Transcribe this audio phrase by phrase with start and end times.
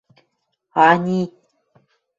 [0.85, 1.19] Ани